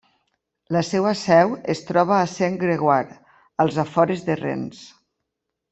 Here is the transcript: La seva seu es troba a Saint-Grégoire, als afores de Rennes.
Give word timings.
La 0.75 0.81
seva 0.87 1.11
seu 1.19 1.53
es 1.75 1.83
troba 1.91 2.15
a 2.21 2.31
Saint-Grégoire, 2.33 3.19
als 3.67 3.79
afores 3.87 4.25
de 4.31 4.39
Rennes. 4.45 4.81